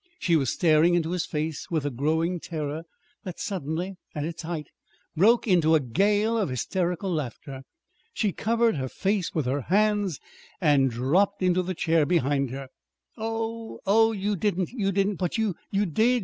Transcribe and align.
She 0.17 0.35
was 0.35 0.51
staring 0.51 0.95
into 0.95 1.11
his 1.11 1.27
face 1.27 1.69
with 1.69 1.85
a 1.85 1.91
growing 1.91 2.39
terror 2.39 2.85
that 3.23 3.39
suddenly, 3.39 3.97
at 4.15 4.25
its 4.25 4.41
height, 4.41 4.65
broke 5.15 5.47
into 5.47 5.75
a 5.75 5.79
gale 5.79 6.39
of 6.39 6.49
hysterical 6.49 7.13
laughter. 7.13 7.61
She 8.11 8.31
covered 8.31 8.77
her 8.77 8.89
face 8.89 9.35
with 9.35 9.45
her 9.45 9.61
hands 9.61 10.19
and 10.59 10.89
dropped 10.89 11.43
into 11.43 11.61
the 11.61 11.75
chair 11.75 12.07
behind 12.07 12.49
her. 12.49 12.69
"Oh, 13.15 13.79
oh, 13.85 14.11
you 14.11 14.35
didn't 14.35 14.71
you 14.71 14.91
didn't 14.91 15.17
but 15.17 15.37
you 15.37 15.53
did!" 15.71 16.19